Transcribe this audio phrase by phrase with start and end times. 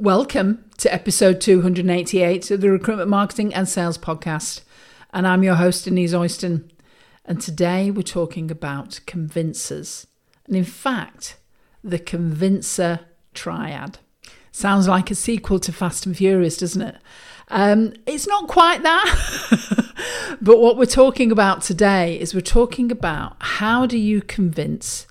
[0.00, 4.62] Welcome to episode 288 of the Recruitment Marketing and Sales Podcast.
[5.12, 6.70] And I'm your host, Denise Oyston.
[7.26, 10.06] And today we're talking about convincers.
[10.46, 11.36] And in fact,
[11.84, 13.00] the convincer
[13.34, 13.98] triad.
[14.50, 16.96] Sounds like a sequel to Fast and Furious, doesn't it?
[17.48, 20.36] Um, it's not quite that.
[20.40, 25.06] but what we're talking about today is we're talking about how do you convince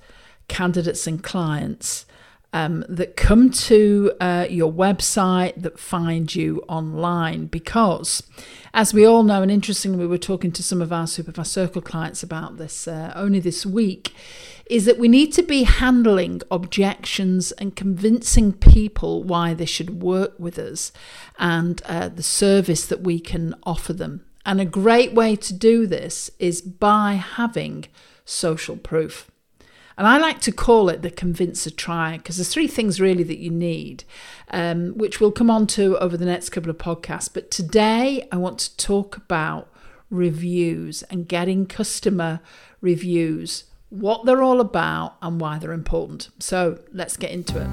[0.48, 2.08] candidates and clients
[2.52, 7.46] um, that come to uh, your website, that find you online.
[7.46, 8.24] Because,
[8.74, 11.82] as we all know, and interestingly, we were talking to some of our Superfast Circle
[11.82, 14.14] clients about this uh, only this week,
[14.70, 20.34] is that we need to be handling objections and convincing people why they should work
[20.40, 20.92] with us
[21.38, 24.26] and uh, the service that we can offer them.
[24.46, 27.86] And a great way to do this is by having
[28.26, 29.30] social proof.
[30.00, 33.40] And I like to call it the convincer triad because there's three things really that
[33.40, 34.06] you need,
[34.50, 37.30] um, which we'll come on to over the next couple of podcasts.
[37.32, 39.70] But today I want to talk about
[40.10, 42.40] reviews and getting customer
[42.80, 46.30] reviews, what they're all about and why they're important.
[46.40, 47.68] So let's get into it.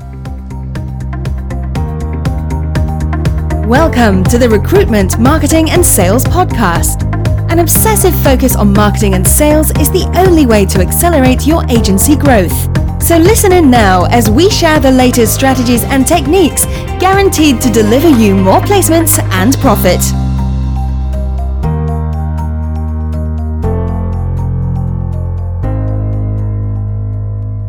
[3.69, 7.16] Welcome to the Recruitment, Marketing and Sales Podcast
[7.57, 12.15] an obsessive focus on marketing and sales is the only way to accelerate your agency
[12.15, 12.53] growth.
[13.03, 16.67] So listen in now as we share the latest strategies and techniques
[17.01, 20.03] guaranteed to deliver you more placements and profit.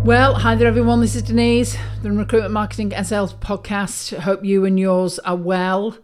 [0.05, 0.99] Well, hi there, everyone.
[0.99, 4.17] This is Denise, the Recruitment Marketing and Sales Podcast.
[4.17, 5.97] Hope you and yours are well.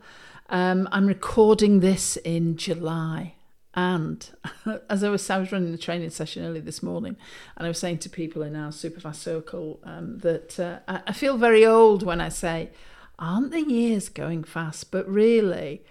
[0.48, 3.34] Um, I'm recording this in July.
[3.76, 4.30] And
[4.90, 7.16] as I was, I was running the training session early this morning,
[7.58, 11.38] and I was saying to people in our Superfast Circle um, that uh, I feel
[11.38, 12.70] very old when I say,
[13.18, 14.92] aren't the years going fast?
[14.92, 15.82] But really,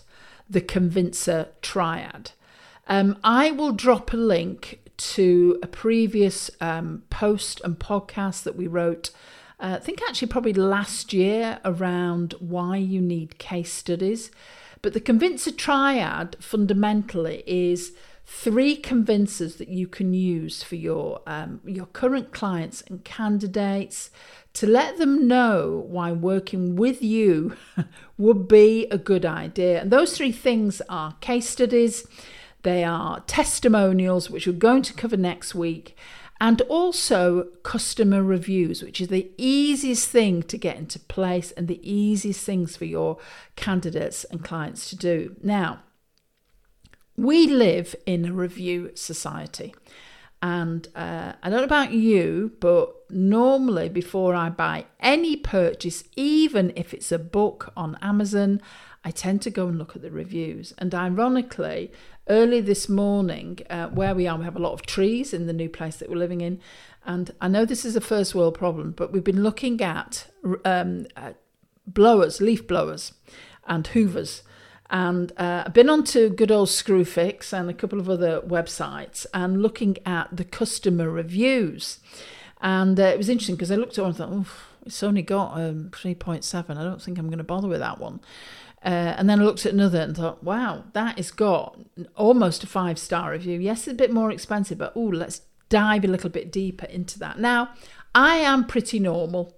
[0.49, 2.31] the convincer triad.
[2.87, 8.67] Um, I will drop a link to a previous um, post and podcast that we
[8.67, 9.11] wrote.
[9.59, 14.31] Uh, I think actually probably last year around why you need case studies.
[14.81, 17.93] But the convincer triad fundamentally is
[18.31, 24.11] three convincers that you can use for your um, your current clients and candidates
[24.53, 27.57] to let them know why working with you
[28.17, 29.81] would be a good idea.
[29.81, 32.05] And those three things are case studies,
[32.61, 35.97] they are testimonials, which we're going to cover next week,
[36.39, 41.81] and also customer reviews, which is the easiest thing to get into place and the
[41.81, 43.17] easiest things for your
[43.55, 45.35] candidates and clients to do.
[45.41, 45.79] Now,
[47.23, 49.73] we live in a review society.
[50.41, 56.71] And uh, I don't know about you, but normally before I buy any purchase, even
[56.75, 58.61] if it's a book on Amazon,
[59.03, 60.73] I tend to go and look at the reviews.
[60.77, 61.91] And ironically,
[62.29, 65.53] early this morning, uh, where we are, we have a lot of trees in the
[65.53, 66.61] new place that we're living in.
[67.05, 70.27] And I know this is a first world problem, but we've been looking at
[70.63, 71.33] um, uh,
[71.85, 73.13] blowers, leaf blowers,
[73.67, 74.43] and hoovers
[74.89, 79.61] And uh, I've been onto good old Screwfix and a couple of other websites and
[79.61, 81.99] looking at the customer reviews.
[82.61, 84.55] And uh, it was interesting because I looked at one and thought,
[84.85, 86.77] it's only got um, 3.7.
[86.77, 88.19] I don't think I'm going to bother with that one.
[88.83, 91.77] Uh, and then I looked at another and thought, wow, that has got
[92.15, 93.59] almost a five star review.
[93.59, 97.19] Yes, it's a bit more expensive, but oh, let's dive a little bit deeper into
[97.19, 97.37] that.
[97.39, 97.69] Now,
[98.15, 99.55] I am pretty normal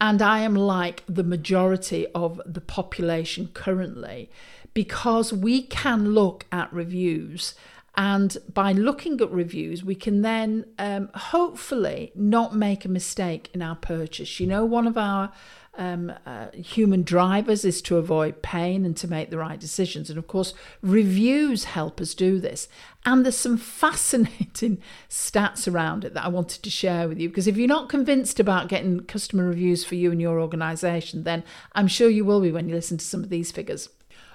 [0.00, 4.30] and I am like the majority of the population currently
[4.76, 7.54] because we can look at reviews
[7.96, 13.62] and by looking at reviews, we can then um, hopefully not make a mistake in
[13.62, 14.38] our purchase.
[14.38, 15.32] You know, one of our
[15.78, 20.10] um, uh, human drivers is to avoid pain and to make the right decisions.
[20.10, 20.52] And of course,
[20.82, 22.68] reviews help us do this.
[23.06, 27.30] And there's some fascinating stats around it that I wanted to share with you.
[27.30, 31.44] Because if you're not convinced about getting customer reviews for you and your organization, then
[31.72, 33.88] I'm sure you will be when you listen to some of these figures.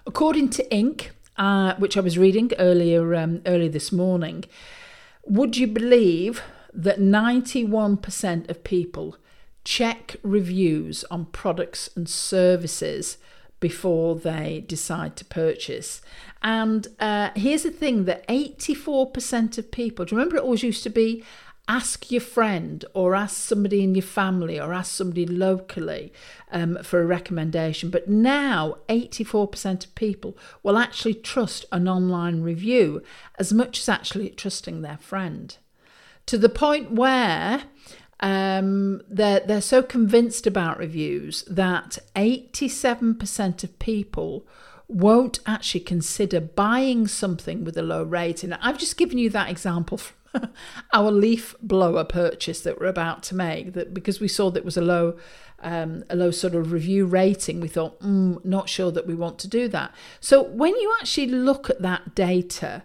[0.05, 4.45] According to Inc., uh, which I was reading earlier um, earlier this morning,
[5.25, 6.41] would you believe
[6.73, 9.17] that 91% of people
[9.63, 13.17] check reviews on products and services
[13.59, 16.01] before they decide to purchase.
[16.41, 20.83] And uh, here's the thing that 84% of people, do you remember it always used
[20.83, 21.23] to be
[21.71, 26.11] ask your friend or ask somebody in your family or ask somebody locally
[26.51, 27.89] um, for a recommendation.
[27.89, 33.01] But now 84% of people will actually trust an online review
[33.39, 35.55] as much as actually trusting their friend.
[36.25, 37.63] To the point where
[38.19, 44.45] um, they're, they're so convinced about reviews that 87% of people
[44.89, 48.51] won't actually consider buying something with a low rating.
[48.51, 50.15] I've just given you that example from
[50.93, 54.77] our leaf blower purchase that we're about to make that because we saw that was
[54.77, 55.17] a low
[55.59, 59.37] um, a low sort of review rating we thought mm, not sure that we want
[59.39, 59.93] to do that.
[60.19, 62.83] So when you actually look at that data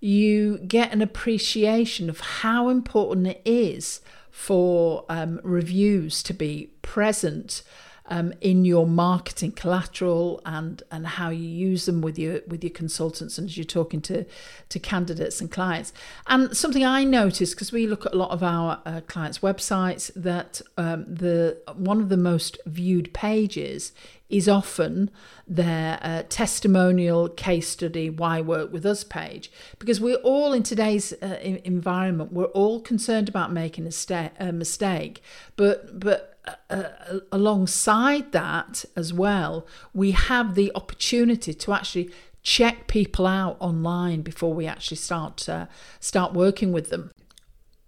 [0.00, 4.00] you get an appreciation of how important it is
[4.30, 7.62] for um, reviews to be present
[8.08, 12.70] um, in your marketing collateral and and how you use them with your with your
[12.70, 14.24] consultants and as you're talking to
[14.68, 15.92] to candidates and clients.
[16.26, 20.10] And something I noticed because we look at a lot of our uh, clients' websites
[20.14, 23.92] that um, the one of the most viewed pages
[24.28, 25.08] is often
[25.46, 31.12] their uh, testimonial case study why work with us page because we're all in today's
[31.22, 35.22] uh, environment we're all concerned about making a, sta- a mistake
[35.54, 36.35] but but
[36.70, 36.84] uh,
[37.32, 42.10] alongside that as well, we have the opportunity to actually
[42.42, 45.66] check people out online before we actually start uh,
[45.98, 47.10] start working with them.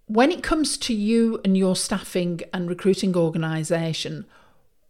[0.07, 4.25] When it comes to you and your staffing and recruiting organisation,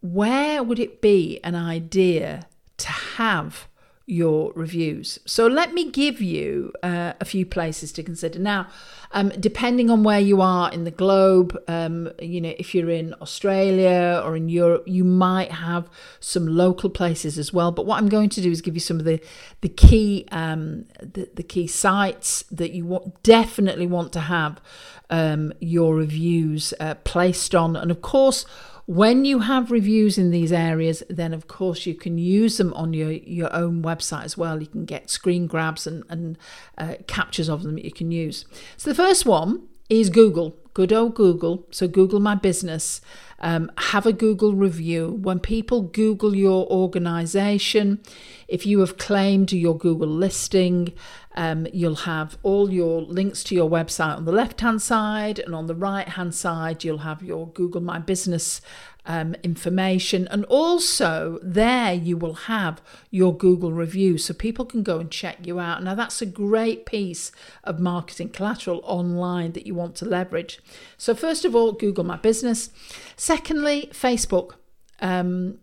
[0.00, 3.68] where would it be an idea to have
[4.10, 5.18] your reviews.
[5.24, 8.38] So let me give you uh, a few places to consider.
[8.38, 8.66] Now,
[9.12, 13.14] um, depending on where you are in the globe, um, you know, if you're in
[13.20, 17.70] Australia or in Europe, you might have some local places as well.
[17.70, 19.20] But what I'm going to do is give you some of the
[19.60, 24.60] the key um, the, the key sites that you want, definitely want to have
[25.08, 28.44] um, your reviews uh, placed on, and of course
[28.90, 32.92] when you have reviews in these areas, then of course you can use them on
[32.92, 34.60] your, your own website as well.
[34.60, 36.36] You can get screen grabs and, and
[36.76, 38.46] uh, captures of them that you can use.
[38.76, 41.68] So the first one is Google, good old Google.
[41.70, 43.00] So Google My Business.
[43.38, 45.20] Um, have a Google review.
[45.22, 48.00] When people Google your organization,
[48.48, 50.92] if you have claimed your Google listing,
[51.40, 55.54] um, you'll have all your links to your website on the left hand side, and
[55.54, 58.60] on the right hand side, you'll have your Google My Business
[59.06, 60.28] um, information.
[60.28, 65.46] And also, there you will have your Google review so people can go and check
[65.46, 65.82] you out.
[65.82, 67.32] Now, that's a great piece
[67.64, 70.60] of marketing collateral online that you want to leverage.
[70.98, 72.68] So, first of all, Google My Business.
[73.16, 74.56] Secondly, Facebook.
[75.00, 75.58] Um,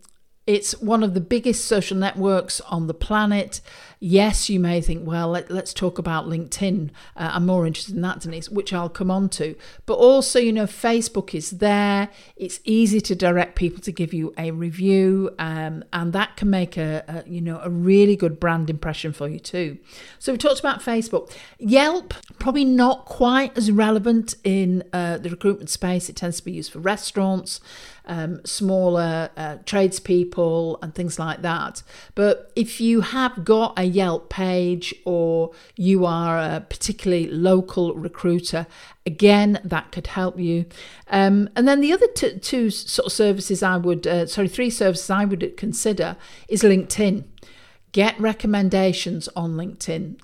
[0.47, 3.59] it's one of the biggest social networks on the planet.
[3.99, 6.91] Yes, you may think, well, let, us talk about LinkedIn.
[7.15, 9.55] Uh, I'm more interested in that, Denise, which I'll come on to.
[9.87, 12.09] But also, you know, Facebook is there.
[12.35, 16.77] It's easy to direct people to give you a review, um, and that can make
[16.77, 19.79] a, a, you know, a really good brand impression for you too.
[20.19, 21.35] So we talked about Facebook.
[21.57, 26.07] Yelp, probably not quite as relevant in uh, the recruitment space.
[26.07, 27.61] It tends to be used for restaurants
[28.07, 31.83] um, smaller uh, tradespeople and things like that.
[32.15, 38.67] But if you have got a Yelp page or you are a particularly local recruiter,
[39.05, 40.65] again, that could help you.
[41.09, 44.69] Um, and then the other t- two sort of services I would, uh, sorry, three
[44.69, 46.17] services I would consider
[46.47, 47.23] is LinkedIn
[47.93, 50.19] Get recommendations on LinkedIn.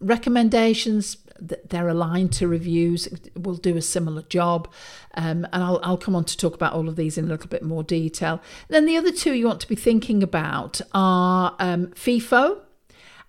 [0.00, 4.72] Recommendations that they're aligned to reviews will do a similar job
[5.14, 7.48] um, and I'll, I'll come on to talk about all of these in a little
[7.48, 11.88] bit more detail then the other two you want to be thinking about are um,
[11.88, 12.60] Feefo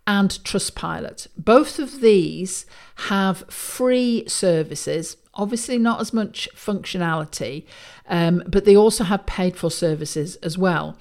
[0.08, 1.27] and Trustpilot.
[1.38, 2.65] Both of these
[3.08, 7.65] have free services, obviously not as much functionality,
[8.08, 10.98] um, but they also have paid for services as well.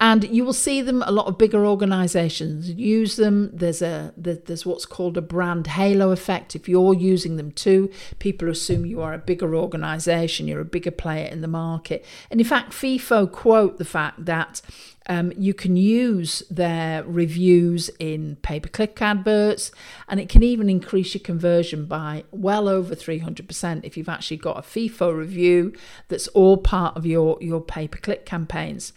[0.00, 3.50] And you will see them a lot of bigger organizations use them.
[3.52, 6.56] There's a there's what's called a brand halo effect.
[6.56, 10.90] If you're using them too, people assume you are a bigger organization, you're a bigger
[10.90, 12.04] player in the market.
[12.30, 14.60] And in fact, Feefo quote the fact that
[15.06, 19.70] um, you can use their reviews in pay per click adverts,
[20.08, 24.58] and it can even increase your conversion by well over 300% if you've actually got
[24.58, 25.74] a Feefo review
[26.08, 28.92] that's part of your, your pay per click campaigns.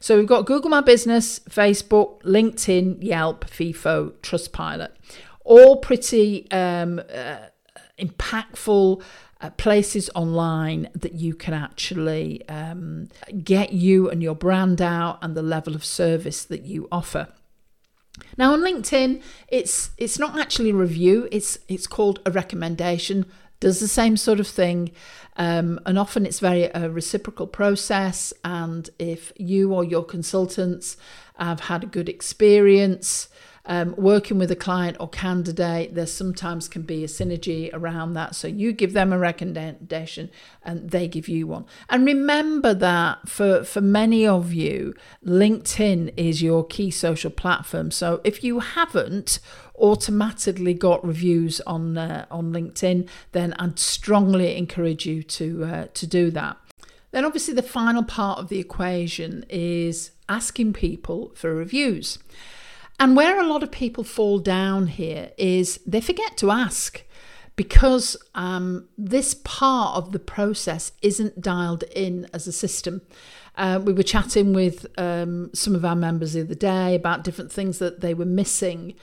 [0.00, 4.90] So we've got Google My Business, Facebook, LinkedIn, Yelp, Feefo, Trustpilot.
[5.44, 7.46] All pretty um, uh,
[7.98, 9.02] impactful
[9.40, 13.08] uh, places online that you can actually um,
[13.42, 17.28] get you and your brand out and the level of service that you offer.
[18.36, 23.26] Now on LinkedIn, it's it's not actually a review; it's it's called a recommendation.
[23.62, 24.90] Does the same sort of thing,
[25.36, 28.32] um, and often it's very a reciprocal process.
[28.42, 30.96] And if you or your consultants
[31.36, 33.28] have had a good experience,
[33.64, 38.34] um, working with a client or candidate, there sometimes can be a synergy around that.
[38.34, 40.30] So you give them a recommendation
[40.64, 41.66] and they give you one.
[41.88, 47.92] And remember that for, for many of you, LinkedIn is your key social platform.
[47.92, 49.38] So if you haven't
[49.78, 56.06] automatically got reviews on uh, on LinkedIn, then I'd strongly encourage you to uh, to
[56.06, 56.56] do that.
[57.12, 62.18] Then obviously the final part of the equation is asking people for reviews.
[62.98, 67.02] And where a lot of people fall down here is they forget to ask
[67.56, 73.02] because um, this part of the process isn't dialed in as a system.
[73.56, 77.52] Uh, we were chatting with um, some of our members the other day about different
[77.52, 78.94] things that they were missing.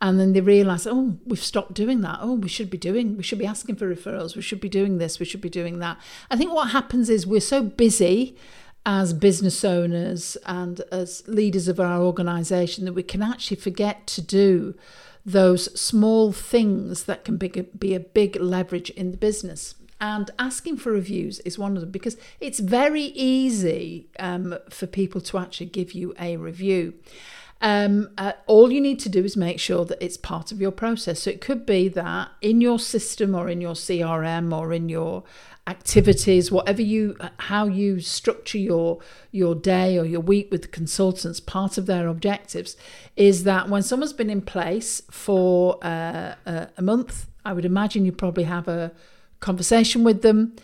[0.00, 2.18] And then they realised, oh, we've stopped doing that.
[2.20, 4.34] Oh, we should be doing, we should be asking for referrals.
[4.34, 5.20] We should be doing this.
[5.20, 5.96] We should be doing that.
[6.28, 8.36] I think what happens is we're so busy
[8.84, 14.20] as business owners and as leaders of our organization that we can actually forget to
[14.20, 14.74] do
[15.24, 19.76] those small things that can be, be a big leverage in the business.
[20.00, 25.20] And asking for reviews is one of them because it's very easy um, for people
[25.20, 26.94] to actually give you a review.
[27.60, 30.72] Um, uh, all you need to do is make sure that it's part of your
[30.72, 31.20] process.
[31.20, 35.22] So it could be that in your system or in your CRM or in your
[35.66, 38.98] activities, whatever you, how you structure your
[39.30, 42.76] your day or your week with the consultants, part of their objectives
[43.16, 48.04] is that when someone's been in place for uh, a, a month, I would imagine
[48.04, 48.92] you probably have a
[49.40, 50.54] conversation with them.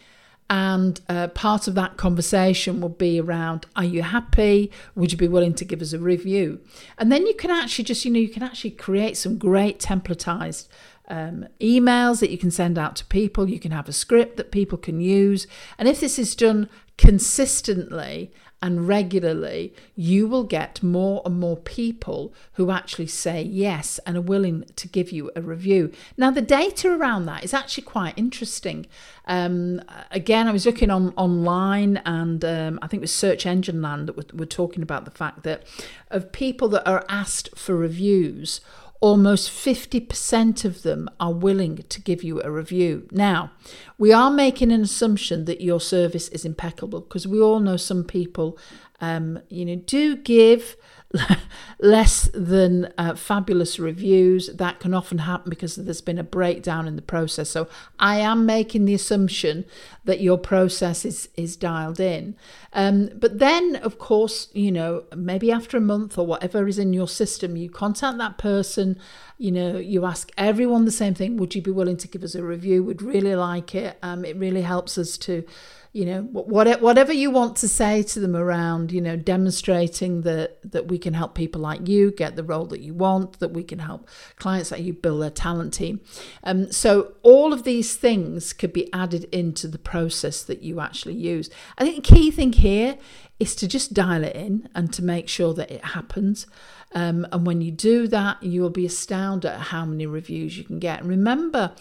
[0.50, 4.72] And uh, part of that conversation will be around Are you happy?
[4.94, 6.60] Would you be willing to give us a review?
[6.96, 10.68] And then you can actually just, you know, you can actually create some great templatized
[11.08, 13.48] um, emails that you can send out to people.
[13.48, 15.46] You can have a script that people can use.
[15.78, 22.34] And if this is done consistently and regularly, you will get more and more people
[22.54, 25.92] who actually say yes and are willing to give you a review.
[26.16, 28.86] Now, the data around that is actually quite interesting.
[29.26, 33.80] Um, again, I was looking on online, and um, I think it was Search Engine
[33.80, 35.62] Land that we're, we're talking about the fact that
[36.10, 38.60] of people that are asked for reviews,
[39.00, 43.06] almost 50% of them are willing to give you a review.
[43.12, 43.52] Now,
[43.96, 48.02] we are making an assumption that your service is impeccable because we all know some
[48.02, 48.58] people,
[49.00, 50.76] um, you know, do give
[51.78, 54.48] less than uh, fabulous reviews.
[54.54, 57.48] That can often happen because there's been a breakdown in the process.
[57.48, 59.64] So I am making the assumption
[60.04, 62.36] that your process is, is dialed in.
[62.72, 66.92] Um, but then, of course, you know, maybe after a month or whatever is in
[66.92, 68.98] your system, you contact that person.
[69.38, 71.36] You know, you ask everyone the same thing.
[71.38, 72.84] Would you be willing to give us a review?
[72.84, 73.96] Would really like it.
[74.02, 75.44] Um, it really helps us to
[75.92, 80.58] you know what whatever you want to say to them around you know demonstrating that
[80.70, 83.62] that we can help people like you get the role that you want that we
[83.62, 86.00] can help clients like you build their talent team.
[86.44, 91.14] Um, so all of these things could be added into the process that you actually
[91.14, 91.48] use.
[91.78, 92.98] I think the key thing here
[93.38, 96.46] is to just dial it in and to make sure that it happens.
[96.94, 100.64] Um, and when you do that you will be astounded at how many reviews you
[100.64, 101.00] can get.
[101.00, 101.74] And remember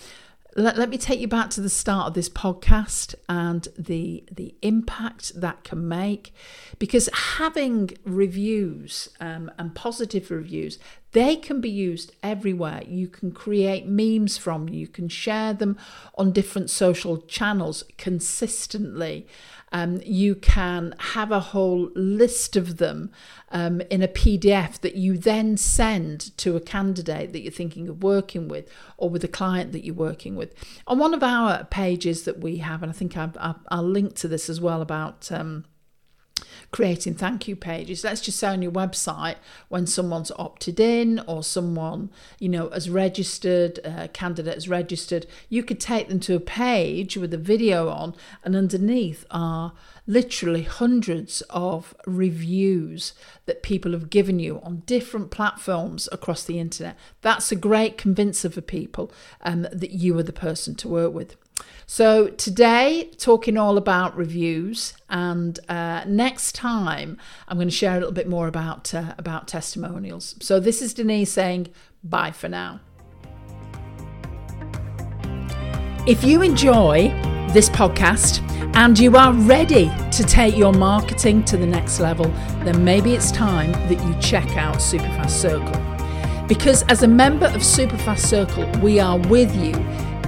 [0.56, 4.56] let, let me take you back to the start of this podcast and the the
[4.62, 6.34] impact that can make
[6.80, 10.80] because having reviews um, and positive reviews
[11.14, 12.84] they can be used everywhere.
[12.86, 15.78] You can create memes from you can share them
[16.16, 19.28] on different social channels consistently
[19.72, 23.12] um, you can have a whole list of them
[23.50, 28.04] um, in a PDF that you then send to a candidate that you're thinking of
[28.04, 30.54] working with or with a client that you're working with.
[30.88, 34.16] On one of our pages that we have, and I think I've, I'll, I'll link
[34.16, 35.32] to this as well about.
[35.32, 35.66] Um,
[36.72, 38.04] creating thank you pages.
[38.04, 39.36] Let's just say on your website
[39.70, 42.10] when someone's opted in or someone,
[42.40, 47.18] you know, has registered, a candidate has registered, you could take them to a page
[47.18, 49.74] with a video on, and underneath are
[50.06, 53.14] literally hundreds of reviews
[53.46, 56.98] that people have given you on different platforms across the internet.
[57.22, 61.36] That's a great convincer for people um, that you are the person to work with.
[61.90, 68.00] So, today, talking all about reviews, and uh, next time, I'm going to share a
[68.00, 70.36] little bit more about, uh, about testimonials.
[70.42, 71.70] So, this is Denise saying
[72.04, 72.82] bye for now.
[76.06, 77.08] If you enjoy
[77.54, 78.42] this podcast
[78.76, 82.26] and you are ready to take your marketing to the next level,
[82.64, 86.48] then maybe it's time that you check out Superfast Circle.
[86.48, 89.74] Because as a member of Superfast Circle, we are with you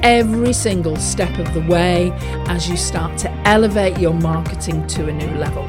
[0.04, 2.12] every single step of the way
[2.48, 5.68] as you start to elevate your marketing to a new level.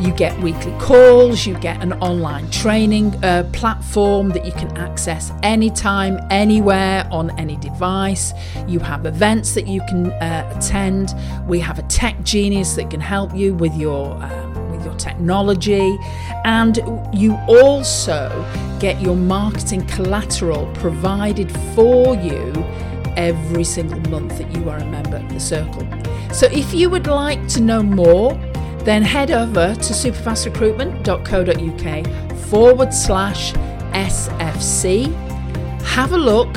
[0.00, 5.32] You get weekly calls, you get an online training uh, platform that you can access
[5.42, 8.32] anytime, anywhere, on any device.
[8.68, 11.14] You have events that you can uh, attend.
[11.48, 14.14] We have a tech genius that can help you with your.
[14.22, 15.98] Um, with your technology,
[16.44, 16.76] and
[17.12, 18.28] you also
[18.78, 22.52] get your marketing collateral provided for you
[23.16, 25.86] every single month that you are a member of the circle.
[26.32, 28.34] So if you would like to know more,
[28.84, 33.52] then head over to superfastrecruitment.co.uk forward slash
[33.92, 35.12] SFC.
[35.82, 36.56] Have a look